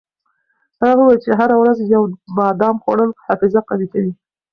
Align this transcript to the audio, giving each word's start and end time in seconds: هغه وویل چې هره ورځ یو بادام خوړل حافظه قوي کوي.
هغه 0.83 1.01
وویل 1.03 1.19
چې 1.25 1.31
هره 1.39 1.55
ورځ 1.61 1.77
یو 1.95 2.03
بادام 2.37 2.75
خوړل 2.83 3.09
حافظه 3.25 3.61
قوي 3.69 3.87
کوي. 3.93 4.13